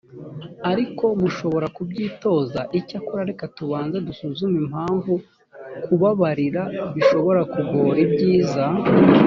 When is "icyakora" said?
2.79-3.21